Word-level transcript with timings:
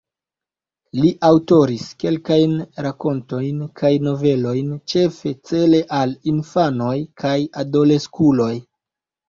Li 0.99 1.09
aŭtoris 1.27 1.83
kelkajn 2.03 2.55
rakontojn 2.87 3.61
kaj 3.83 3.93
novelojn, 4.07 4.73
ĉefe 4.95 5.35
cele 5.53 5.85
al 6.01 6.19
infanoj 6.35 6.97
kaj 7.25 7.39
adoleskuloj. 7.67 8.53